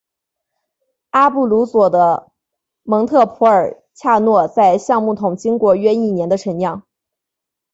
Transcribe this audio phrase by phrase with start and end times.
[1.11, 2.31] 阿布鲁佐的
[2.81, 6.81] 蒙特普尔恰诺在橡木桶经过约一年的陈酿。